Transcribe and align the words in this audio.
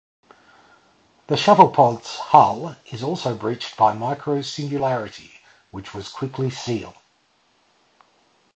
The 1.27 1.35
shuttlepod's 1.35 2.15
hull 2.17 2.75
is 2.91 3.03
also 3.03 3.35
breached 3.35 3.77
by 3.77 3.91
a 3.91 3.95
micro-singularity, 3.95 5.29
which 5.69 5.91
they 5.91 6.01
quickly 6.05 6.49
seal. 6.49 6.95